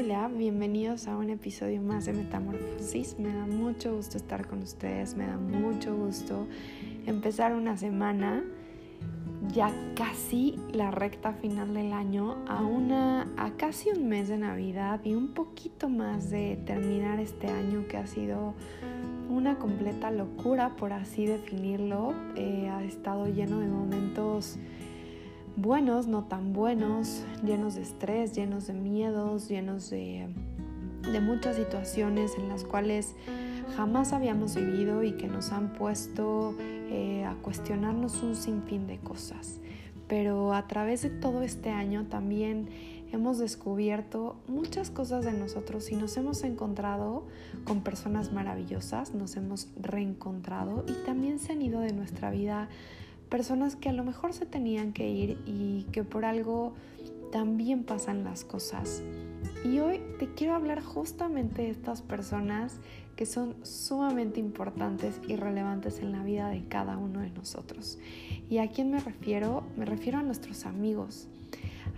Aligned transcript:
Hola, 0.00 0.28
bienvenidos 0.28 1.08
a 1.08 1.16
un 1.16 1.28
episodio 1.28 1.82
más 1.82 2.04
de 2.04 2.12
Metamorfosis. 2.12 3.18
Me 3.18 3.34
da 3.34 3.46
mucho 3.46 3.96
gusto 3.96 4.16
estar 4.16 4.46
con 4.46 4.62
ustedes, 4.62 5.16
me 5.16 5.26
da 5.26 5.36
mucho 5.36 5.96
gusto 5.96 6.46
empezar 7.04 7.52
una 7.52 7.76
semana, 7.76 8.44
ya 9.52 9.72
casi 9.96 10.54
la 10.72 10.92
recta 10.92 11.32
final 11.32 11.74
del 11.74 11.92
año, 11.92 12.36
a, 12.46 12.62
una, 12.62 13.26
a 13.36 13.56
casi 13.56 13.90
un 13.90 14.08
mes 14.08 14.28
de 14.28 14.38
Navidad 14.38 15.00
y 15.02 15.14
un 15.14 15.34
poquito 15.34 15.88
más 15.88 16.30
de 16.30 16.60
terminar 16.64 17.18
este 17.18 17.48
año 17.48 17.88
que 17.88 17.96
ha 17.96 18.06
sido 18.06 18.54
una 19.28 19.58
completa 19.58 20.12
locura, 20.12 20.76
por 20.76 20.92
así 20.92 21.26
definirlo. 21.26 22.14
Eh, 22.36 22.68
ha 22.72 22.84
estado 22.84 23.26
lleno 23.26 23.58
de 23.58 23.66
momentos 23.66 24.60
buenos, 25.58 26.06
no 26.06 26.22
tan 26.22 26.52
buenos, 26.52 27.24
llenos 27.44 27.74
de 27.74 27.82
estrés, 27.82 28.32
llenos 28.32 28.68
de 28.68 28.74
miedos, 28.74 29.48
llenos 29.48 29.90
de, 29.90 30.28
muchas 31.20 31.56
situaciones 31.56 32.32
en 32.38 32.48
las 32.48 32.64
cuales 32.64 33.16
jamás 33.76 34.12
habíamos 34.12 34.54
vivido 34.54 35.02
y 35.02 35.12
que 35.12 35.26
nos 35.26 35.50
han 35.50 35.72
puesto 35.72 36.54
eh, 36.60 37.24
a 37.24 37.34
cuestionarnos 37.42 38.22
un 38.22 38.36
sinfín 38.36 38.86
de 38.86 38.98
cosas. 38.98 39.58
Pero 40.06 40.54
a 40.54 40.68
través 40.68 41.02
de 41.02 41.10
todo 41.10 41.42
este 41.42 41.70
año 41.70 42.06
también 42.06 42.68
hemos 43.10 43.38
descubierto 43.38 44.36
muchas 44.46 44.90
cosas 44.90 45.24
de 45.24 45.32
nosotros 45.32 45.90
y 45.90 45.96
nos 45.96 46.16
hemos 46.16 46.44
encontrado 46.44 47.24
con 47.64 47.82
personas 47.82 48.32
maravillosas, 48.32 49.12
nos 49.12 49.36
hemos 49.36 49.68
reencontrado 49.80 50.84
y 50.86 50.92
también 51.04 51.40
se 51.40 51.52
han 51.52 51.62
ido 51.62 51.80
de 51.80 51.92
nuestra 51.92 52.30
vida 52.30 52.68
personas 53.28 53.76
que 53.76 53.88
a 53.88 53.92
lo 53.92 54.04
mejor 54.04 54.32
se 54.32 54.46
tenían 54.46 54.92
que 54.92 55.08
ir 55.08 55.38
y 55.46 55.84
que 55.92 56.04
por 56.04 56.24
algo 56.24 56.74
también 57.30 57.84
pasan 57.84 58.24
las 58.24 58.44
cosas. 58.44 59.02
Y 59.64 59.80
hoy 59.80 60.00
te 60.18 60.32
quiero 60.34 60.54
hablar 60.54 60.82
justamente 60.82 61.62
de 61.62 61.70
estas 61.70 62.02
personas 62.02 62.78
que 63.16 63.26
son 63.26 63.56
sumamente 63.64 64.38
importantes 64.40 65.20
y 65.26 65.36
relevantes 65.36 65.98
en 65.98 66.12
la 66.12 66.22
vida 66.22 66.48
de 66.48 66.64
cada 66.68 66.96
uno 66.96 67.20
de 67.20 67.30
nosotros. 67.30 67.98
¿Y 68.48 68.58
a 68.58 68.68
quién 68.68 68.90
me 68.90 69.00
refiero? 69.00 69.64
Me 69.76 69.84
refiero 69.84 70.18
a 70.18 70.22
nuestros 70.22 70.64
amigos, 70.66 71.26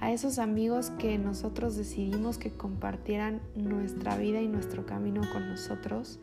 a 0.00 0.12
esos 0.12 0.38
amigos 0.38 0.90
que 0.98 1.18
nosotros 1.18 1.76
decidimos 1.76 2.38
que 2.38 2.50
compartieran 2.50 3.40
nuestra 3.54 4.16
vida 4.16 4.40
y 4.40 4.48
nuestro 4.48 4.86
camino 4.86 5.20
con 5.32 5.48
nosotros, 5.48 6.18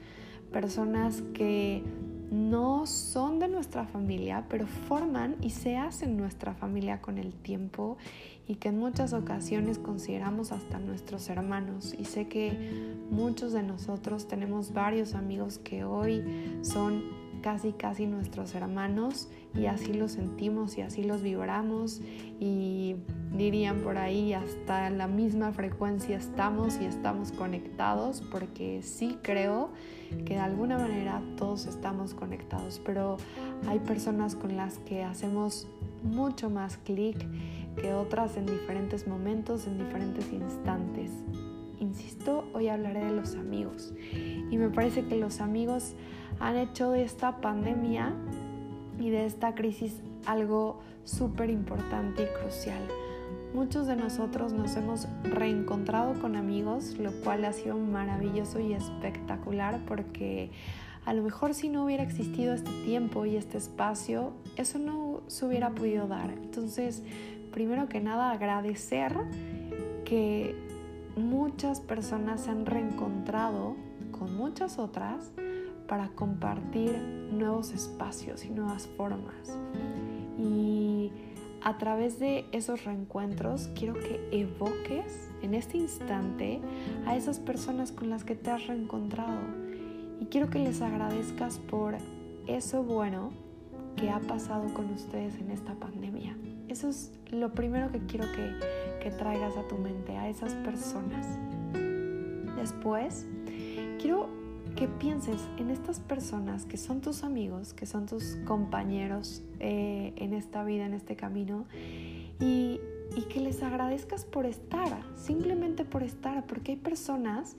personas 0.51 1.21
que 1.33 1.83
no 2.31 2.85
son 2.85 3.39
de 3.39 3.47
nuestra 3.47 3.85
familia, 3.85 4.45
pero 4.49 4.67
forman 4.67 5.35
y 5.41 5.51
se 5.51 5.77
hacen 5.77 6.17
nuestra 6.17 6.53
familia 6.53 7.01
con 7.01 7.17
el 7.17 7.33
tiempo 7.33 7.97
y 8.47 8.55
que 8.55 8.69
en 8.69 8.77
muchas 8.77 9.13
ocasiones 9.13 9.77
consideramos 9.77 10.51
hasta 10.51 10.79
nuestros 10.79 11.29
hermanos. 11.29 11.93
Y 11.97 12.05
sé 12.05 12.27
que 12.27 12.95
muchos 13.09 13.53
de 13.53 13.63
nosotros 13.63 14.27
tenemos 14.27 14.73
varios 14.73 15.15
amigos 15.15 15.57
que 15.57 15.83
hoy 15.83 16.23
son 16.61 17.03
casi 17.47 17.71
casi 17.71 18.07
nuestros 18.07 18.55
hermanos 18.55 19.29
y 19.55 19.67
así 19.67 19.93
los 19.93 20.11
sentimos 20.11 20.77
y 20.77 20.81
así 20.81 21.01
los 21.01 21.21
vibramos 21.21 22.01
y 22.41 22.97
dirían 23.31 23.79
por 23.83 23.97
ahí 23.97 24.33
hasta 24.33 24.89
la 24.89 25.07
misma 25.07 25.53
frecuencia 25.53 26.17
estamos 26.17 26.77
y 26.81 26.83
estamos 26.83 27.31
conectados 27.31 28.21
porque 28.33 28.81
sí 28.83 29.17
creo 29.21 29.69
que 30.25 30.33
de 30.33 30.41
alguna 30.41 30.77
manera 30.77 31.21
todos 31.37 31.67
estamos 31.67 32.13
conectados 32.13 32.81
pero 32.85 33.15
hay 33.69 33.79
personas 33.79 34.35
con 34.35 34.57
las 34.57 34.79
que 34.79 35.05
hacemos 35.05 35.69
mucho 36.03 36.49
más 36.49 36.75
clic 36.75 37.17
que 37.77 37.93
otras 37.93 38.35
en 38.35 38.45
diferentes 38.45 39.07
momentos, 39.07 39.67
en 39.67 39.77
diferentes 39.77 40.33
instantes. 40.33 41.11
Insisto, 41.79 42.45
hoy 42.53 42.69
hablaré 42.69 43.05
de 43.05 43.11
los 43.11 43.35
amigos 43.35 43.93
y 44.49 44.57
me 44.57 44.69
parece 44.69 45.05
que 45.05 45.15
los 45.15 45.41
amigos 45.41 45.93
han 46.39 46.55
hecho 46.55 46.91
de 46.91 47.03
esta 47.03 47.39
pandemia 47.39 48.13
y 48.99 49.09
de 49.09 49.25
esta 49.25 49.53
crisis 49.53 50.01
algo 50.25 50.79
súper 51.03 51.49
importante 51.49 52.23
y 52.23 52.41
crucial. 52.41 52.81
Muchos 53.53 53.87
de 53.87 53.95
nosotros 53.95 54.53
nos 54.53 54.75
hemos 54.75 55.07
reencontrado 55.23 56.19
con 56.19 56.35
amigos, 56.35 56.97
lo 56.97 57.11
cual 57.23 57.45
ha 57.45 57.53
sido 57.53 57.77
maravilloso 57.77 58.59
y 58.59 58.73
espectacular 58.73 59.79
porque 59.87 60.51
a 61.05 61.13
lo 61.13 61.23
mejor 61.23 61.53
si 61.53 61.69
no 61.69 61.85
hubiera 61.85 62.03
existido 62.03 62.53
este 62.53 62.71
tiempo 62.83 63.25
y 63.25 63.37
este 63.37 63.57
espacio, 63.57 64.33
eso 64.57 64.79
no 64.79 65.21
se 65.27 65.45
hubiera 65.45 65.69
podido 65.69 66.07
dar. 66.07 66.31
Entonces, 66.31 67.03
primero 67.53 67.87
que 67.87 68.01
nada, 68.01 68.31
agradecer 68.31 69.15
que 70.03 70.55
muchas 71.17 71.79
personas 71.79 72.41
se 72.41 72.51
han 72.51 72.65
reencontrado 72.65 73.75
con 74.11 74.35
muchas 74.35 74.79
otras 74.79 75.31
para 75.87 76.09
compartir 76.09 76.97
nuevos 77.31 77.71
espacios 77.71 78.45
y 78.45 78.49
nuevas 78.49 78.87
formas. 78.87 79.57
Y 80.37 81.11
a 81.63 81.77
través 81.77 82.19
de 82.19 82.45
esos 82.51 82.85
reencuentros 82.85 83.69
quiero 83.75 83.95
que 83.95 84.27
evoques 84.31 85.29
en 85.41 85.53
este 85.53 85.77
instante 85.77 86.61
a 87.05 87.15
esas 87.15 87.39
personas 87.39 87.91
con 87.91 88.09
las 88.09 88.23
que 88.23 88.35
te 88.35 88.51
has 88.51 88.67
reencontrado 88.67 89.39
y 90.19 90.25
quiero 90.25 90.49
que 90.49 90.59
les 90.59 90.81
agradezcas 90.81 91.59
por 91.59 91.95
eso 92.47 92.83
bueno 92.83 93.31
que 93.95 94.09
ha 94.09 94.19
pasado 94.19 94.73
con 94.73 94.91
ustedes 94.91 95.35
en 95.39 95.51
esta 95.51 95.73
pandemia. 95.73 96.37
Eso 96.67 96.89
es 96.89 97.11
lo 97.31 97.53
primero 97.53 97.91
que 97.91 97.99
quiero 97.99 98.25
que, 98.33 98.53
que 99.01 99.11
traigas 99.11 99.55
a 99.57 99.67
tu 99.67 99.77
mente, 99.77 100.17
a 100.17 100.29
esas 100.29 100.53
personas. 100.55 101.25
Después, 102.57 103.25
quiero 103.99 104.29
que 104.75 104.87
pienses 104.87 105.41
en 105.57 105.71
estas 105.71 105.99
personas 105.99 106.65
que 106.65 106.77
son 106.77 107.01
tus 107.01 107.23
amigos, 107.23 107.73
que 107.73 107.85
son 107.85 108.05
tus 108.05 108.37
compañeros 108.45 109.41
eh, 109.59 110.13
en 110.17 110.33
esta 110.33 110.63
vida, 110.63 110.85
en 110.85 110.93
este 110.93 111.15
camino, 111.15 111.65
y, 112.39 112.79
y 113.15 113.21
que 113.21 113.39
les 113.39 113.63
agradezcas 113.63 114.25
por 114.25 114.45
estar, 114.45 115.01
simplemente 115.15 115.85
por 115.85 116.03
estar, 116.03 116.45
porque 116.45 116.73
hay 116.73 116.77
personas 116.77 117.55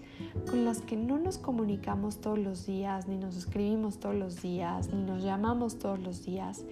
con 0.51 0.65
las 0.65 0.81
que 0.81 0.97
no 0.97 1.19
nos 1.19 1.39
comunicamos 1.39 2.21
todos 2.21 2.39
los 2.39 2.67
días, 2.67 3.09
ni 3.09 3.17
nos 3.17 3.37
escribimos 3.37 3.99
todos 3.99 4.15
los 4.15 4.43
días, 4.43 4.93
ni 4.93 5.03
nos 5.03 5.23
llamamos 5.23 5.79
todos 5.79 5.99
los 5.99 6.25
días, 6.25 6.65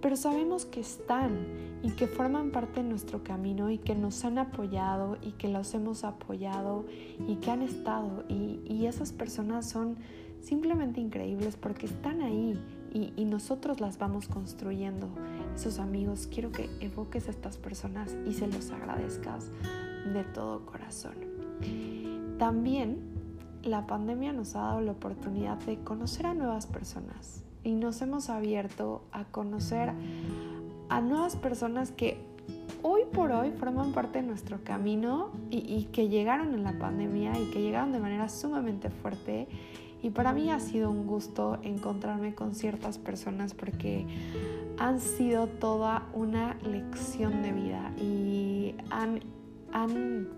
pero 0.00 0.16
sabemos 0.16 0.64
que 0.64 0.80
están 0.80 1.46
y 1.82 1.90
que 1.90 2.06
forman 2.06 2.50
parte 2.50 2.82
de 2.82 2.88
nuestro 2.88 3.22
camino 3.22 3.70
y 3.70 3.78
que 3.78 3.94
nos 3.94 4.24
han 4.24 4.38
apoyado 4.38 5.16
y 5.22 5.32
que 5.32 5.48
los 5.48 5.72
hemos 5.74 6.04
apoyado 6.04 6.84
y 7.28 7.36
que 7.36 7.50
han 7.50 7.62
estado 7.62 8.24
y, 8.28 8.60
esas 8.82 9.12
personas 9.12 9.70
son 9.70 9.96
simplemente 10.40 11.00
increíbles 11.00 11.56
porque 11.56 11.86
están 11.86 12.20
ahí 12.20 12.58
y, 12.92 13.12
y, 13.16 13.24
nosotros 13.26 13.80
las 13.80 13.96
vamos 13.96 14.26
construyendo. 14.26 15.08
Esos 15.54 15.78
amigos, 15.78 16.28
quiero 16.32 16.50
que 16.50 16.70
evoques 16.80 17.28
a 17.28 17.30
estas 17.30 17.56
personas 17.56 18.16
y 18.26 18.32
se 18.32 18.46
los 18.46 18.70
agradezcas 18.70 19.50
de 20.12 20.24
todo 20.24 20.66
corazón. 20.66 21.14
También 22.38 22.98
la 23.62 23.86
pandemia 23.86 24.32
nos 24.32 24.56
ha 24.56 24.60
dado 24.60 24.80
la 24.80 24.92
oportunidad 24.92 25.58
de 25.58 25.78
conocer 25.78 26.26
a 26.26 26.34
nuevas 26.34 26.66
personas, 26.66 27.44
y 27.64 27.72
nos 27.72 28.02
hemos 28.02 28.28
abierto 28.28 29.02
a 29.12 29.24
conocer 29.24 29.92
a 30.88 31.00
nuevas 31.00 31.36
personas 31.36 31.92
que 31.92 32.18
hoy 32.82 33.02
por 33.12 33.30
hoy 33.30 33.52
forman 33.52 33.92
parte 33.92 34.20
de 34.20 34.26
nuestro 34.26 34.64
camino 34.64 35.30
y, 35.50 35.84
que 35.92 36.08
llegaron 36.08 36.54
en 36.54 36.64
la 36.64 36.78
pandemia 36.78 37.38
y 37.38 37.50
que 37.50 37.62
llegaron 37.62 37.92
de 37.92 38.00
manera 38.00 38.28
sumamente 38.28 38.90
fuerte. 38.90 39.46
Y 40.02 40.10
para 40.10 40.32
mí 40.32 40.50
ha 40.50 40.58
sido 40.58 40.90
un 40.90 41.06
gusto 41.06 41.58
encontrarme 41.62 42.34
con 42.34 42.56
ciertas 42.56 42.98
personas 42.98 43.54
porque 43.54 44.04
han 44.82 44.98
sido 44.98 45.46
toda 45.46 46.08
una 46.12 46.54
lección 46.64 47.40
de 47.40 47.52
vida 47.52 47.92
y 47.96 48.74
han, 48.90 49.20
han 49.72 50.28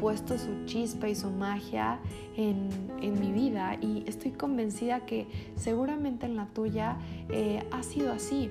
puesto 0.00 0.36
su 0.38 0.64
chispa 0.64 1.08
y 1.08 1.14
su 1.14 1.30
magia 1.30 2.00
en, 2.36 2.68
mi 3.00 3.30
vida 3.30 3.76
y 3.80 4.02
estoy 4.08 4.32
convencida 4.32 5.06
que 5.06 5.28
seguramente 5.54 6.26
en 6.26 6.34
la 6.34 6.46
tuya 6.46 6.98
eh, 7.28 7.62
ha 7.70 7.84
sido 7.84 8.12
así. 8.12 8.50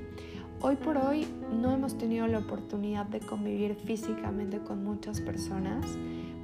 Hoy 0.61 0.77
por 0.77 0.97
hoy 0.97 1.27
no 1.51 1.73
hemos 1.73 1.97
tenido 1.97 2.25
la 2.27 2.39
oportunidad 2.39 3.05
de 3.05 3.19
convivir 3.19 3.75
físicamente 3.75 4.59
con 4.59 4.85
muchas 4.85 5.19
personas, 5.19 5.85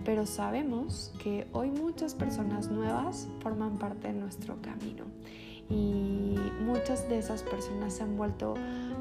pero 0.04 0.26
sabemos 0.26 1.14
que 1.24 1.48
hoy 1.54 1.72
muchas 1.72 2.14
personas 2.14 2.70
nuevas 2.70 3.30
forman 3.40 3.78
parte 3.78 4.10
de 4.10 4.20
nuestro 4.20 4.62
camino 4.62 5.06
y 5.70 6.36
muchas 6.64 7.08
de 7.10 7.20
esas 7.20 7.44
personas 7.44 7.94
se 7.94 8.04
han 8.04 8.18
vuelto 8.18 8.56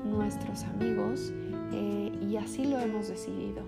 nuestros 0.04 0.64
amigos 0.64 1.32
eh, 1.72 2.12
y 2.28 2.36
así 2.36 2.64
lo 2.64 2.78
hemos 2.78 3.08
decidido 3.08 3.62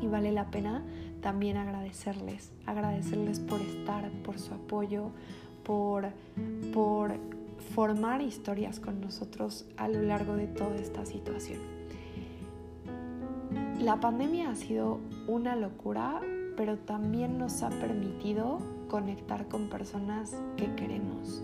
y 0.00 0.06
vale 0.08 0.32
la 0.32 0.50
pena 0.50 0.82
también 1.20 1.56
agradecerles, 1.56 2.50
agradecerles 2.66 3.38
por 3.38 3.60
estar, 3.60 4.10
por 4.24 4.38
su 4.38 4.54
apoyo, 4.54 5.10
por, 5.64 6.08
por 6.74 7.12
formar 7.74 8.20
historias 8.20 8.80
con 8.80 9.00
nosotros 9.00 9.66
a 9.76 9.86
lo 9.86 10.02
largo 10.02 10.34
de 10.34 10.48
toda 10.48 10.74
esta 10.76 11.06
situación. 11.06 11.60
La 13.78 14.00
pandemia 14.00 14.50
ha 14.50 14.56
sido 14.56 14.98
una 15.28 15.54
locura 15.54 16.20
pero 16.56 16.78
también 16.78 17.38
nos 17.38 17.62
ha 17.62 17.70
permitido 17.70 18.58
conectar 18.88 19.48
con 19.48 19.68
personas 19.68 20.36
que 20.56 20.74
queremos 20.74 21.42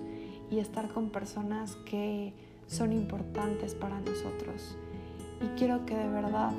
y 0.50 0.58
estar 0.58 0.88
con 0.88 1.10
personas 1.10 1.76
que 1.84 2.32
son 2.66 2.92
importantes 2.92 3.74
para 3.74 4.00
nosotros. 4.00 4.76
Y 5.40 5.58
quiero 5.58 5.84
que 5.86 5.96
de 5.96 6.08
verdad 6.08 6.52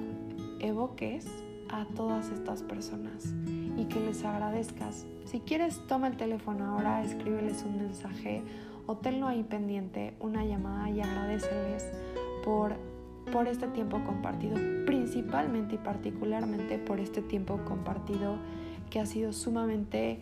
evoques 0.59 1.27
a 1.69 1.85
todas 1.95 2.29
estas 2.29 2.63
personas 2.63 3.33
y 3.77 3.85
que 3.85 3.99
les 3.99 4.23
agradezcas. 4.25 5.05
Si 5.25 5.39
quieres, 5.39 5.79
toma 5.87 6.07
el 6.07 6.17
teléfono 6.17 6.65
ahora, 6.65 7.03
escríbeles 7.03 7.63
un 7.63 7.77
mensaje 7.77 8.41
o 8.87 8.97
tenlo 8.97 9.27
ahí 9.27 9.43
pendiente, 9.43 10.15
una 10.19 10.43
llamada 10.43 10.89
y 10.89 11.01
agradeceles 11.01 11.87
por, 12.43 12.75
por 13.31 13.47
este 13.47 13.67
tiempo 13.67 14.03
compartido, 14.03 14.55
principalmente 14.85 15.75
y 15.75 15.77
particularmente 15.77 16.79
por 16.79 16.99
este 16.99 17.21
tiempo 17.21 17.59
compartido 17.65 18.37
que 18.89 18.99
ha 18.99 19.05
sido 19.05 19.31
sumamente 19.33 20.19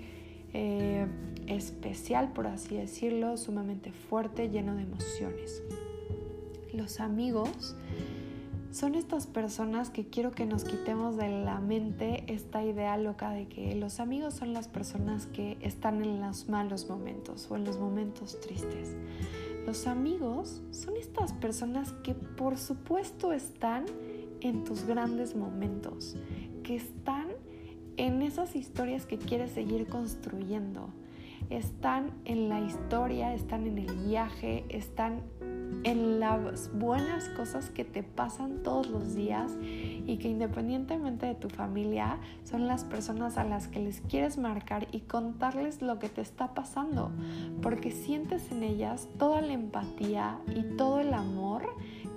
eh, 0.54 1.08
especial, 1.48 2.34
por 2.34 2.48
así 2.48 2.76
decirlo, 2.76 3.38
sumamente 3.38 3.92
fuerte, 3.92 4.50
lleno 4.50 4.76
de 4.76 4.84
emociones. 4.84 5.64
Los 6.74 7.00
amigos 7.00 7.76
son 8.72 8.94
estas 8.94 9.26
personas 9.26 9.90
que 9.90 10.06
quiero 10.06 10.32
que 10.32 10.46
nos 10.46 10.64
quitemos 10.64 11.18
de 11.18 11.30
la 11.30 11.60
mente 11.60 12.24
esta 12.28 12.64
idea 12.64 12.96
loca 12.98 13.32
de 13.32 13.48
que 13.48 13.74
los 13.76 14.00
amigos 14.00 14.36
son 14.36 14.54
las 14.54 14.68
personas 14.68 15.26
que 15.26 15.58
están 15.62 16.04
en 16.04 16.22
los 16.22 16.48
malos 16.48 16.88
momentos 16.88 17.48
o 17.50 17.56
en 17.56 17.64
los 17.64 17.80
momentos 17.80 18.40
tristes. 18.40 18.96
Los 19.66 19.88
amigos 19.88 20.62
son 20.70 20.96
estas 20.96 21.34
personas 21.34 21.92
que 22.04 22.14
por 22.14 22.58
supuesto 22.58 23.34
están 23.34 23.86
en 24.42 24.64
tus 24.64 24.86
grandes 24.86 25.36
momentos, 25.36 26.16
que 26.64 26.76
están 26.76 27.17
en 27.98 28.22
esas 28.22 28.56
historias 28.56 29.06
que 29.06 29.18
quieres 29.18 29.52
seguir 29.52 29.88
construyendo. 29.88 30.90
Están 31.50 32.12
en 32.26 32.50
la 32.50 32.60
historia, 32.62 33.34
están 33.34 33.68
en 33.68 33.78
el 33.78 33.96
viaje, 34.08 34.66
están 34.70 35.22
en 35.84 36.20
las 36.20 36.72
buenas 36.74 37.30
cosas 37.30 37.70
que 37.70 37.86
te 37.86 38.04
pasan 38.04 38.64
todos 38.64 38.90
los 38.90 39.16
días 39.16 39.52
y 39.62 40.18
que 40.18 40.30
independientemente 40.30 41.26
de 41.26 41.36
tu 41.36 41.50
familia 41.50 42.18
son 42.44 42.68
las 42.68 42.84
personas 42.84 43.38
a 43.38 43.44
las 43.44 43.68
que 43.68 43.80
les 43.80 44.02
quieres 44.02 44.38
marcar 44.38 44.88
y 44.92 45.02
contarles 45.02 45.82
lo 45.82 46.00
que 46.00 46.10
te 46.10 46.22
está 46.22 46.54
pasando, 46.54 47.12
porque 47.62 47.92
sientes 47.92 48.52
en 48.52 48.64
ellas 48.64 49.08
toda 49.18 49.42
la 49.42 49.54
empatía 49.54 50.40
y 50.54 50.64
todo 50.76 51.00
el 51.00 51.14
amor 51.14 51.68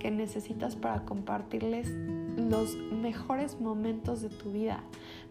que 0.01 0.09
necesitas 0.09 0.75
para 0.75 1.05
compartirles 1.05 1.87
los 2.35 2.75
mejores 2.75 3.61
momentos 3.61 4.23
de 4.23 4.29
tu 4.29 4.51
vida. 4.51 4.79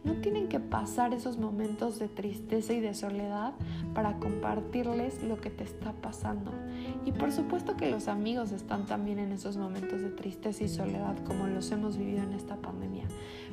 No 0.04 0.14
tienen 0.20 0.48
que 0.48 0.60
pasar 0.60 1.12
esos 1.12 1.38
momentos 1.38 1.98
de 1.98 2.06
tristeza 2.06 2.72
y 2.72 2.80
de 2.80 2.94
soledad 2.94 3.52
para 3.94 4.18
compartirles 4.18 5.24
lo 5.24 5.40
que 5.40 5.50
te 5.50 5.64
está 5.64 5.92
pasando. 5.92 6.52
Y 7.04 7.10
por 7.10 7.32
supuesto 7.32 7.76
que 7.76 7.90
los 7.90 8.06
amigos 8.06 8.52
están 8.52 8.86
también 8.86 9.18
en 9.18 9.32
esos 9.32 9.56
momentos 9.56 10.02
de 10.02 10.10
tristeza 10.10 10.62
y 10.62 10.68
soledad 10.68 11.16
como 11.24 11.48
los 11.48 11.72
hemos 11.72 11.96
vivido 11.96 12.22
en 12.22 12.32
esta 12.32 12.54
pandemia. 12.54 13.08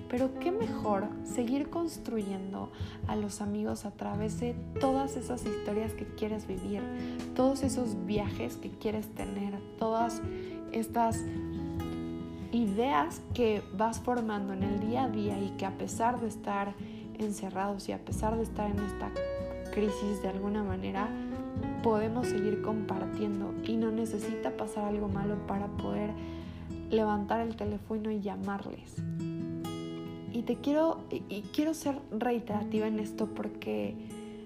Pero 0.09 0.39
qué 0.39 0.51
mejor 0.51 1.07
seguir 1.23 1.71
construyendo 1.71 2.71
a 3.07 3.15
los 3.15 3.41
amigos 3.41 3.85
a 3.85 3.91
través 3.91 4.39
de 4.39 4.55
todas 4.79 5.17
esas 5.17 5.43
historias 5.45 5.93
que 5.93 6.05
quieres 6.05 6.47
vivir, 6.47 6.81
todos 7.35 7.63
esos 7.63 8.05
viajes 8.05 8.55
que 8.55 8.69
quieres 8.69 9.07
tener, 9.15 9.59
todas 9.79 10.21
estas 10.71 11.23
ideas 12.51 13.21
que 13.33 13.61
vas 13.73 13.99
formando 13.99 14.53
en 14.53 14.63
el 14.63 14.79
día 14.79 15.03
a 15.03 15.09
día 15.09 15.39
y 15.39 15.51
que 15.57 15.65
a 15.65 15.77
pesar 15.77 16.19
de 16.19 16.27
estar 16.27 16.73
encerrados 17.19 17.89
y 17.89 17.91
a 17.91 18.03
pesar 18.03 18.35
de 18.35 18.43
estar 18.43 18.69
en 18.69 18.79
esta 18.79 19.11
crisis 19.71 20.21
de 20.21 20.29
alguna 20.29 20.63
manera, 20.63 21.09
podemos 21.83 22.27
seguir 22.27 22.61
compartiendo 22.61 23.53
y 23.63 23.77
no 23.77 23.91
necesita 23.91 24.55
pasar 24.55 24.85
algo 24.85 25.07
malo 25.07 25.35
para 25.47 25.67
poder 25.67 26.11
levantar 26.89 27.41
el 27.41 27.55
teléfono 27.55 28.11
y 28.11 28.21
llamarles. 28.21 28.95
Y 30.33 30.43
te 30.43 30.57
quiero 30.57 30.99
y 31.09 31.41
quiero 31.53 31.73
ser 31.73 31.99
reiterativa 32.11 32.87
en 32.87 32.99
esto 32.99 33.27
porque 33.27 33.95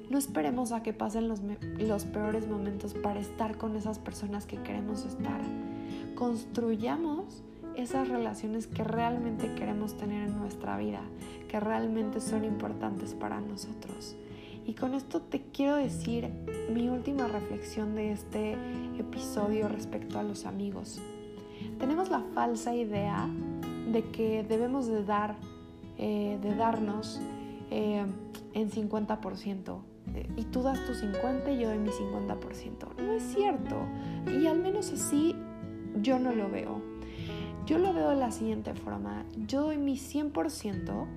no 0.09 0.17
esperemos 0.17 0.71
a 0.71 0.83
que 0.83 0.93
pasen 0.93 1.27
los, 1.27 1.41
los 1.79 2.05
peores 2.05 2.47
momentos 2.47 2.93
para 2.93 3.19
estar 3.19 3.57
con 3.57 3.75
esas 3.75 3.99
personas 3.99 4.45
que 4.45 4.57
queremos 4.57 5.05
estar. 5.05 5.41
Construyamos 6.21 7.41
esas 7.75 8.07
relaciones 8.07 8.67
que 8.67 8.83
realmente 8.83 9.55
queremos 9.55 9.97
tener 9.97 10.29
en 10.29 10.37
nuestra 10.37 10.77
vida, 10.77 11.01
que 11.47 11.59
realmente 11.59 12.21
son 12.21 12.45
importantes 12.45 13.15
para 13.15 13.41
nosotros. 13.41 14.15
Y 14.67 14.75
con 14.75 14.93
esto 14.93 15.19
te 15.23 15.41
quiero 15.41 15.77
decir 15.77 16.29
mi 16.71 16.89
última 16.89 17.27
reflexión 17.27 17.95
de 17.95 18.11
este 18.11 18.55
episodio 18.99 19.67
respecto 19.67 20.19
a 20.19 20.23
los 20.23 20.45
amigos. 20.45 21.01
Tenemos 21.79 22.11
la 22.11 22.19
falsa 22.35 22.75
idea 22.75 23.27
de 23.91 24.03
que 24.11 24.43
debemos 24.43 24.85
de 24.85 25.03
dar, 25.03 25.37
eh, 25.97 26.37
de 26.39 26.53
darnos 26.53 27.19
eh, 27.71 28.05
en 28.53 28.69
50%. 28.69 29.79
Y 30.37 30.43
tú 30.43 30.61
das 30.61 30.85
tu 30.85 30.93
50 30.93 31.51
y 31.51 31.61
yo 31.61 31.69
doy 31.69 31.79
mi 31.79 31.89
50%. 31.89 32.95
No 32.99 33.11
es 33.11 33.23
cierto. 33.23 33.75
Y 34.27 34.45
al 34.45 34.59
menos 34.59 34.91
así 34.91 35.35
yo 36.01 36.19
no 36.19 36.33
lo 36.33 36.49
veo. 36.49 36.81
Yo 37.65 37.77
lo 37.77 37.93
veo 37.93 38.09
de 38.09 38.15
la 38.15 38.31
siguiente 38.31 38.73
forma. 38.73 39.25
Yo 39.47 39.61
doy 39.61 39.77
mi 39.77 39.95
100% 39.95 41.07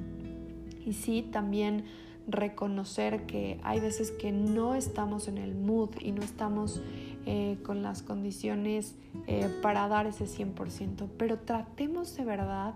y 0.85 0.93
sí, 0.93 1.23
también 1.23 1.85
reconocer 2.27 3.27
que 3.27 3.61
hay 3.63 3.81
veces 3.81 4.11
que 4.11 4.33
no 4.33 4.75
estamos 4.75 5.29
en 5.29 5.39
el 5.39 5.55
mood 5.55 5.91
y 6.01 6.13
no 6.13 6.23
estamos 6.23 6.83
eh, 7.27 7.59
con 7.63 7.83
las 7.83 8.03
condiciones 8.03 8.97
eh, 9.27 9.49
para 9.63 9.89
dar 9.89 10.07
ese 10.07 10.27
100%, 10.27 11.09
pero 11.19 11.39
tratemos 11.39 12.17
de 12.17 12.25
verdad 12.25 12.75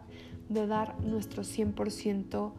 de 0.49 0.67
dar 0.67 1.01
nuestro 1.03 1.43
100% 1.43 2.53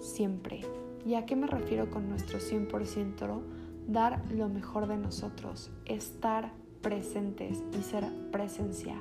siempre. 0.00 0.62
¿Y 1.06 1.14
a 1.14 1.26
qué 1.26 1.36
me 1.36 1.46
refiero 1.46 1.90
con 1.90 2.08
nuestro 2.08 2.38
100%? 2.38 3.42
Dar 3.86 4.22
lo 4.32 4.48
mejor 4.48 4.86
de 4.86 4.96
nosotros, 4.96 5.70
estar 5.84 6.52
presentes 6.84 7.64
y 7.76 7.82
ser 7.82 8.04
presencia 8.30 8.94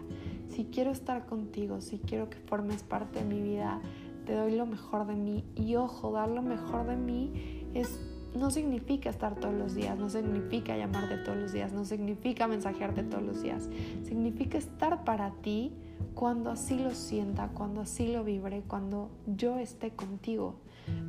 si 0.54 0.66
quiero 0.66 0.92
estar 0.92 1.26
contigo, 1.26 1.82
si 1.82 1.98
quiero 1.98 2.30
que 2.30 2.38
formes 2.38 2.84
parte 2.84 3.20
de 3.20 3.26
mi 3.26 3.42
vida, 3.42 3.82
te 4.26 4.34
doy 4.34 4.56
lo 4.56 4.66
mejor 4.68 5.08
de 5.08 5.16
mí. 5.16 5.44
Y 5.56 5.76
ojo, 5.76 6.12
dar 6.12 6.30
lo 6.30 6.42
mejor 6.42 6.86
de 6.86 6.96
mí 6.96 7.66
es 7.74 8.00
no 8.36 8.50
significa 8.50 9.10
estar 9.10 9.36
todos 9.36 9.54
los 9.54 9.76
días, 9.76 9.98
no 9.98 10.10
significa 10.10 10.76
llamarte 10.76 11.18
todos 11.18 11.38
los 11.38 11.54
días, 11.54 11.72
no 11.72 11.86
significa 11.86 12.48
mensajearte 12.48 13.04
todos 13.04 13.24
los 13.24 13.42
días. 13.42 13.70
Significa 14.04 14.58
estar 14.58 15.04
para 15.04 15.32
ti 15.42 15.72
cuando 16.14 16.52
así 16.52 16.78
lo 16.78 16.92
sienta, 16.92 17.50
cuando 17.50 17.82
así 17.82 18.12
lo 18.12 18.24
vibre, 18.24 18.64
cuando 18.68 19.10
yo 19.26 19.58
esté 19.58 19.92
contigo 19.92 20.56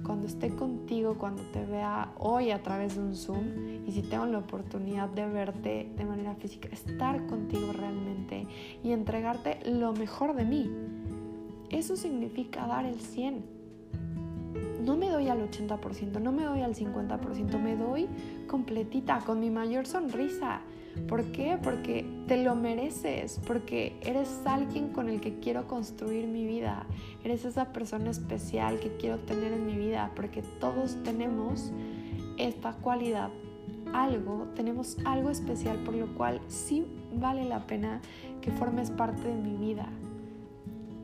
cuando 0.05 0.27
esté 0.27 0.51
contigo, 0.51 1.17
cuando 1.19 1.43
te 1.45 1.65
vea 1.65 2.13
hoy 2.19 2.51
a 2.51 2.63
través 2.63 2.97
de 2.97 3.03
un 3.03 3.15
Zoom 3.15 3.87
y 3.87 3.93
si 3.93 4.03
tengo 4.03 4.27
la 4.27 4.39
oportunidad 4.39 5.09
de 5.09 5.27
verte 5.27 5.91
de 5.97 6.05
manera 6.05 6.35
física, 6.35 6.69
estar 6.71 7.27
contigo 7.27 7.73
realmente 7.73 8.47
y 8.83 8.93
entregarte 8.93 9.59
lo 9.71 9.93
mejor 9.93 10.35
de 10.35 10.45
mí. 10.45 10.71
Eso 11.71 11.97
significa 11.97 12.67
dar 12.67 12.85
el 12.85 13.01
100. 13.01 13.45
No 14.85 14.97
me 14.97 15.09
doy 15.09 15.29
al 15.29 15.41
80%, 15.51 16.21
no 16.21 16.31
me 16.31 16.45
doy 16.45 16.61
al 16.61 16.75
50%, 16.75 17.59
me 17.59 17.75
doy 17.75 18.07
completita, 18.47 19.21
con 19.21 19.41
mi 19.41 19.51
mayor 19.51 19.87
sonrisa 19.87 20.61
¿Por 21.09 21.25
qué? 21.33 21.59
Porque 21.63 22.07
te 22.27 22.43
lo 22.43 22.55
mereces, 22.55 23.41
porque 23.47 23.99
eres 24.03 24.41
alguien 24.47 24.89
con 24.89 25.09
el 25.09 25.21
que 25.21 25.39
quiero 25.39 25.67
construir 25.67 26.27
mi 26.27 26.47
vida, 26.47 26.87
eres 27.23 27.45
esa 27.45 27.73
persona 27.73 28.11
especial 28.11 28.81
que 28.81 28.97
quiero 28.97 29.19
tener 29.19 29.53
en 29.53 29.67
mi 29.67 29.77
vida, 29.77 30.13
porque 30.17 30.43
todos 30.61 30.97
tenemos 31.03 31.73
esta 32.39 32.73
cualidad, 32.75 33.31
algo, 33.93 34.49
tenemos 34.55 34.97
algo 35.05 35.31
especial 35.31 35.79
por 35.85 35.95
lo 35.95 36.07
cual 36.15 36.41
sí 36.49 36.87
vale 37.15 37.45
la 37.45 37.67
pena 37.67 38.01
que 38.41 38.51
formes 38.53 38.91
parte 38.91 39.29
de 39.29 39.35
mi 39.35 39.57
vida. 39.57 39.89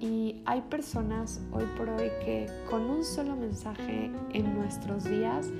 Y 0.01 0.41
hay 0.47 0.63
personas 0.63 1.43
hoy 1.53 1.65
por 1.77 1.91
hoy 1.91 2.11
que 2.25 2.47
con 2.71 2.89
un 2.89 3.05
solo 3.05 3.37
mensaje 3.37 4.11
en 4.33 4.55
nuestros 4.55 5.05
días 5.05 5.51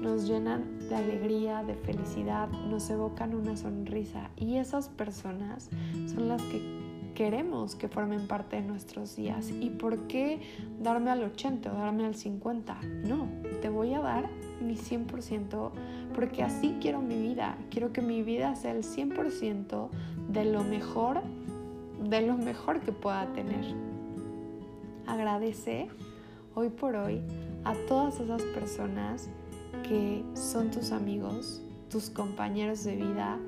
nos 0.00 0.26
llenan 0.26 0.64
de 0.92 0.98
alegría, 0.98 1.62
de 1.62 1.74
felicidad, 1.74 2.50
nos 2.50 2.90
evocan 2.90 3.34
una 3.34 3.56
sonrisa 3.56 4.28
y 4.36 4.56
esas 4.56 4.90
personas 4.90 5.70
son 6.06 6.28
las 6.28 6.42
que 6.42 6.60
queremos 7.14 7.76
que 7.76 7.88
formen 7.88 8.26
parte 8.26 8.56
de 8.56 8.62
nuestros 8.62 9.16
días. 9.16 9.50
¿Y 9.58 9.70
por 9.70 10.06
qué 10.06 10.40
darme 10.80 11.10
al 11.10 11.22
80 11.24 11.72
o 11.72 11.78
darme 11.78 12.04
al 12.04 12.14
50? 12.14 12.78
No, 13.06 13.26
te 13.62 13.70
voy 13.70 13.94
a 13.94 14.00
dar 14.00 14.28
mi 14.60 14.76
100% 14.76 15.70
porque 16.14 16.42
así 16.42 16.76
quiero 16.78 17.00
mi 17.00 17.20
vida. 17.20 17.56
Quiero 17.70 17.94
que 17.94 18.02
mi 18.02 18.22
vida 18.22 18.54
sea 18.54 18.72
el 18.72 18.82
100% 18.82 19.88
de 20.28 20.44
lo 20.44 20.62
mejor, 20.62 21.22
de 22.02 22.20
lo 22.20 22.36
mejor 22.36 22.80
que 22.80 22.92
pueda 22.92 23.32
tener. 23.32 23.64
Agradece 25.06 25.88
hoy 26.54 26.68
por 26.68 26.96
hoy 26.96 27.22
a 27.64 27.72
todas 27.88 28.20
esas 28.20 28.42
personas 28.42 29.30
que 29.82 30.24
son 30.34 30.70
tus 30.70 30.92
amigos, 30.92 31.62
tus 31.90 32.10
compañeros 32.10 32.84
de 32.84 32.96
vida, 32.96 33.38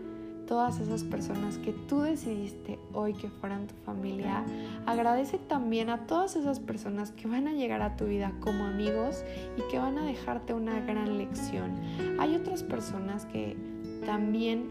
todas 0.47 0.81
esas 0.81 1.05
personas 1.05 1.59
que 1.59 1.73
tú 1.73 2.01
decidiste 2.01 2.79
hoy 2.93 3.15
que 3.15 3.29
fueran 3.29 3.67
tu 3.67 3.75
familia. 3.85 4.45
Agradece 4.87 5.39
también 5.39 5.91
a 5.91 6.07
todas 6.07 6.37
esas 6.37 6.61
personas 6.61 7.11
que 7.13 7.27
van 7.27 7.49
a 7.49 7.53
llegar 7.53 7.83
a 7.83 7.97
tu 7.97 8.07
vida 8.07 8.33
como 8.41 8.65
amigos 8.65 9.25
y 9.57 9.63
que 9.71 9.79
van 9.79 9.99
a 9.99 10.05
dejarte 10.05 10.55
una 10.55 10.81
gran 10.81 11.19
lección. 11.19 11.73
Hay 12.19 12.35
otras 12.35 12.63
personas 12.63 13.25
que 13.27 13.57
también 14.05 14.69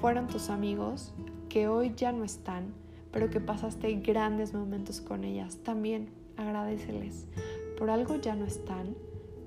fueron 0.00 0.26
tus 0.26 0.50
amigos, 0.50 1.12
que 1.48 1.68
hoy 1.68 1.92
ya 1.96 2.12
no 2.12 2.24
están, 2.24 2.74
pero 3.12 3.30
que 3.30 3.40
pasaste 3.40 3.92
grandes 3.96 4.52
momentos 4.52 5.00
con 5.00 5.24
ellas. 5.24 5.58
También 5.62 6.10
agradeceles. 6.36 7.26
Por 7.78 7.90
algo 7.90 8.16
ya 8.16 8.34
no 8.34 8.44
están, 8.44 8.94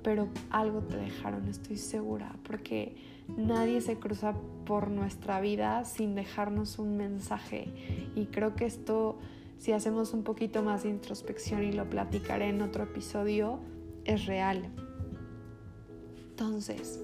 pero 0.04 0.28
algo 0.50 0.82
te 0.82 0.98
dejaron, 0.98 1.48
estoy 1.48 1.78
segura, 1.78 2.36
porque 2.44 2.96
nadie 3.38 3.82
se 3.82 3.98
cruza 3.98 4.34
por 4.66 4.90
nuestra 4.90 5.42
vida 5.42 5.86
sin 5.86 6.16
dejarnos 6.16 6.80
un 6.80 6.98
mensaje. 6.98 8.12
Y 8.16 8.28
creo 8.28 8.56
que 8.56 8.66
esto, 8.66 9.18
si 9.58 9.72
hacemos 9.72 10.14
un 10.14 10.24
poquito 10.24 10.64
más 10.64 10.84
de 10.84 10.90
introspección 10.90 11.64
y 11.64 11.72
lo 11.72 11.90
platicaré 11.90 12.50
en 12.50 12.62
otro 12.62 12.84
episodio, 12.84 13.60
es 14.06 14.26
real. 14.26 14.70
Entonces, 16.32 17.04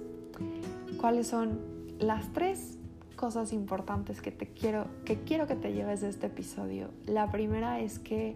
¿cuáles 1.00 1.28
son 1.28 1.60
las 2.00 2.32
tres 2.34 2.78
cosas 3.16 3.54
importantes 3.54 4.22
que 4.22 4.32
te 4.32 4.48
quiero 4.48 4.88
que 5.06 5.22
quiero 5.22 5.48
que 5.48 5.56
te 5.56 5.74
lleves 5.74 6.02
de 6.02 6.10
este 6.10 6.28
episodio? 6.28 6.90
La 7.06 7.32
primera 7.32 7.80
es 7.80 8.00
que 8.00 8.36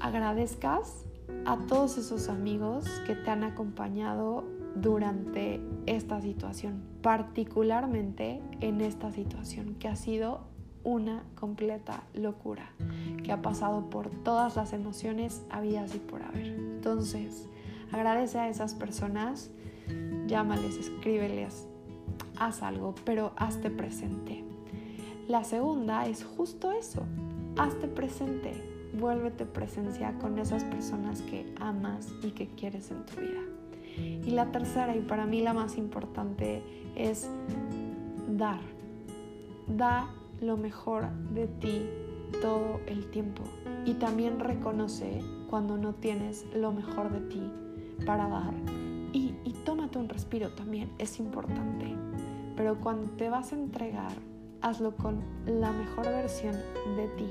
agradezcas 0.00 1.05
a 1.44 1.56
todos 1.66 1.98
esos 1.98 2.28
amigos 2.28 2.84
que 3.06 3.14
te 3.14 3.30
han 3.30 3.44
acompañado 3.44 4.44
durante 4.74 5.60
esta 5.86 6.20
situación, 6.20 6.82
particularmente 7.02 8.42
en 8.60 8.80
esta 8.80 9.10
situación 9.12 9.76
que 9.76 9.88
ha 9.88 9.96
sido 9.96 10.40
una 10.84 11.24
completa 11.34 12.04
locura, 12.14 12.70
que 13.24 13.32
ha 13.32 13.42
pasado 13.42 13.90
por 13.90 14.08
todas 14.10 14.54
las 14.54 14.72
emociones 14.72 15.44
habidas 15.50 15.94
y 15.94 15.98
por 15.98 16.22
haber. 16.22 16.46
Entonces, 16.46 17.48
agradece 17.90 18.38
a 18.38 18.48
esas 18.48 18.74
personas, 18.74 19.50
llámales, 20.26 20.76
escríbeles, 20.76 21.66
haz 22.38 22.62
algo, 22.62 22.94
pero 23.04 23.32
hazte 23.36 23.70
presente. 23.70 24.44
La 25.26 25.42
segunda 25.42 26.06
es 26.06 26.24
justo 26.24 26.70
eso, 26.70 27.02
hazte 27.56 27.88
presente, 27.88 28.62
vuélvete 28.98 29.46
presencia 29.46 30.14
con 30.18 30.38
esas 30.38 30.64
personas 30.64 31.22
que 31.22 31.52
amas 31.60 32.08
y 32.22 32.30
que 32.30 32.48
quieres 32.48 32.90
en 32.90 33.04
tu 33.04 33.20
vida. 33.20 33.40
Y 33.98 34.30
la 34.30 34.52
tercera, 34.52 34.94
y 34.96 35.00
para 35.00 35.26
mí 35.26 35.40
la 35.40 35.54
más 35.54 35.78
importante, 35.78 36.62
es 36.94 37.28
dar. 38.28 38.60
Da 39.66 40.08
lo 40.40 40.56
mejor 40.56 41.10
de 41.32 41.46
ti 41.46 41.82
todo 42.40 42.80
el 42.86 43.10
tiempo. 43.10 43.42
Y 43.84 43.94
también 43.94 44.38
reconoce 44.38 45.20
cuando 45.48 45.76
no 45.76 45.94
tienes 45.94 46.44
lo 46.54 46.72
mejor 46.72 47.10
de 47.10 47.20
ti 47.20 47.42
para 48.04 48.28
dar. 48.28 48.54
Y, 49.12 49.34
y 49.44 49.52
tómate 49.64 49.98
un 49.98 50.08
respiro 50.08 50.50
también, 50.50 50.90
es 50.98 51.18
importante. 51.18 51.86
Pero 52.56 52.80
cuando 52.80 53.10
te 53.12 53.28
vas 53.28 53.52
a 53.52 53.56
entregar, 53.56 54.12
hazlo 54.60 54.94
con 54.96 55.20
la 55.46 55.72
mejor 55.72 56.04
versión 56.06 56.54
de 56.96 57.08
ti. 57.16 57.30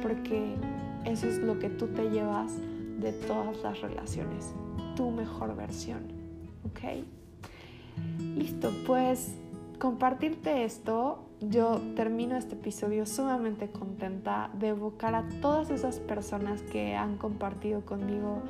Porque 0.00 0.56
eso 1.04 1.26
es 1.26 1.38
lo 1.38 1.58
que 1.58 1.70
tú 1.70 1.88
te 1.88 2.10
llevas 2.10 2.52
de 3.00 3.12
todas 3.12 3.62
las 3.62 3.80
relaciones 3.80 4.54
tu 4.98 5.12
mejor 5.12 5.54
versión. 5.54 6.00
¿Ok? 6.66 7.04
Listo, 8.36 8.72
pues 8.84 9.32
compartirte 9.78 10.64
esto, 10.64 11.20
yo 11.40 11.80
termino 11.94 12.36
este 12.36 12.56
episodio 12.56 13.06
sumamente 13.06 13.68
contenta 13.68 14.50
de 14.58 14.68
evocar 14.68 15.14
a 15.14 15.28
todas 15.40 15.70
esas 15.70 16.00
personas 16.00 16.62
que 16.62 16.96
han 16.96 17.16
compartido 17.16 17.82
conmigo 17.82 18.42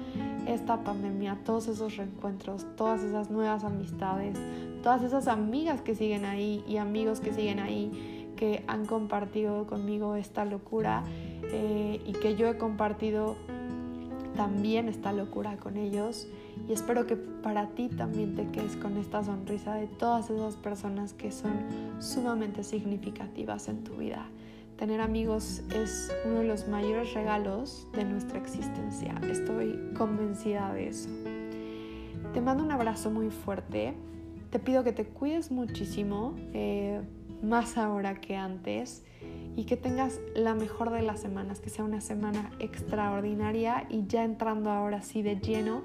esta 0.46 0.82
pandemia, 0.84 1.38
todos 1.44 1.68
esos 1.68 1.98
reencuentros, 1.98 2.64
todas 2.76 3.02
esas 3.02 3.30
nuevas 3.30 3.62
amistades, 3.64 4.38
todas 4.82 5.02
esas 5.02 5.28
amigas 5.28 5.82
que 5.82 5.94
siguen 5.94 6.24
ahí 6.24 6.64
y 6.66 6.78
amigos 6.78 7.20
que 7.20 7.34
siguen 7.34 7.60
ahí, 7.60 8.32
que 8.36 8.64
han 8.68 8.86
compartido 8.86 9.66
conmigo 9.66 10.14
esta 10.14 10.46
locura 10.46 11.04
eh, 11.50 12.00
y 12.06 12.12
que 12.12 12.36
yo 12.36 12.48
he 12.48 12.56
compartido 12.56 13.36
también 14.36 14.88
esta 14.88 15.12
locura 15.12 15.56
con 15.56 15.76
ellos 15.76 16.28
y 16.68 16.72
espero 16.72 17.06
que 17.06 17.16
para 17.16 17.68
ti 17.70 17.88
también 17.88 18.34
te 18.36 18.48
quedes 18.50 18.76
con 18.76 18.96
esta 18.96 19.24
sonrisa 19.24 19.74
de 19.74 19.86
todas 19.86 20.30
esas 20.30 20.56
personas 20.56 21.12
que 21.12 21.32
son 21.32 21.52
sumamente 21.98 22.62
significativas 22.62 23.68
en 23.68 23.82
tu 23.82 23.96
vida. 23.96 24.26
Tener 24.76 25.00
amigos 25.00 25.62
es 25.74 26.12
uno 26.24 26.38
de 26.38 26.46
los 26.46 26.68
mayores 26.68 27.12
regalos 27.14 27.88
de 27.94 28.04
nuestra 28.04 28.38
existencia. 28.38 29.20
Estoy 29.28 29.92
convencida 29.96 30.72
de 30.72 30.88
eso. 30.88 31.08
Te 32.32 32.40
mando 32.40 32.62
un 32.62 32.70
abrazo 32.70 33.10
muy 33.10 33.30
fuerte. 33.30 33.94
Te 34.50 34.60
pido 34.60 34.84
que 34.84 34.92
te 34.92 35.04
cuides 35.04 35.50
muchísimo, 35.50 36.36
eh, 36.52 37.00
más 37.42 37.76
ahora 37.76 38.20
que 38.20 38.36
antes 38.36 39.04
y 39.58 39.64
que 39.64 39.76
tengas 39.76 40.20
la 40.36 40.54
mejor 40.54 40.90
de 40.90 41.02
las 41.02 41.18
semanas, 41.18 41.58
que 41.58 41.68
sea 41.68 41.84
una 41.84 42.00
semana 42.00 42.52
extraordinaria 42.60 43.86
y 43.90 44.06
ya 44.06 44.22
entrando 44.22 44.70
ahora 44.70 45.02
sí 45.02 45.20
de 45.20 45.34
lleno 45.40 45.82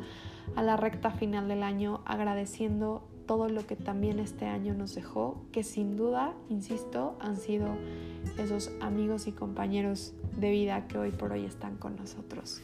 a 0.55 0.61
la 0.61 0.77
recta 0.77 1.09
final 1.09 1.47
del 1.47 1.63
año, 1.63 2.01
agradeciendo 2.05 3.01
todo 3.25 3.49
lo 3.49 3.65
que 3.65 3.75
también 3.75 4.19
este 4.19 4.45
año 4.45 4.75
nos 4.75 4.93
dejó, 4.93 5.41
que 5.51 5.63
sin 5.63 5.97
duda, 5.97 6.35
insisto, 6.49 7.15
han 7.19 7.35
sido 7.35 7.69
esos 8.37 8.69
amigos 8.79 9.25
y 9.25 9.31
compañeros 9.31 10.13
de 10.37 10.51
vida 10.51 10.87
que 10.87 10.99
hoy 10.99 11.09
por 11.09 11.31
hoy 11.31 11.43
están 11.43 11.75
con 11.77 11.95
nosotros. 11.95 12.61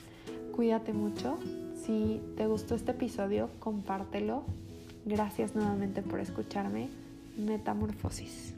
Cuídate 0.55 0.93
mucho. 0.93 1.39
Si 1.73 2.21
te 2.37 2.45
gustó 2.45 2.75
este 2.75 2.91
episodio, 2.91 3.49
compártelo. 3.57 4.43
Gracias 5.05 5.55
nuevamente 5.55 6.03
por 6.03 6.19
escucharme. 6.19 6.89
Metamorfosis. 7.35 8.53